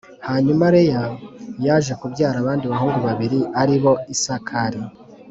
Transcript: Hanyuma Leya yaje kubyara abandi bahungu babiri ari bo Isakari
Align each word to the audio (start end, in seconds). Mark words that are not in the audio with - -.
Hanyuma 0.27 0.63
Leya 0.75 1.03
yaje 1.65 1.93
kubyara 2.01 2.37
abandi 2.43 2.65
bahungu 2.71 2.99
babiri 3.07 3.39
ari 3.61 3.75
bo 3.83 3.93
Isakari 4.13 4.81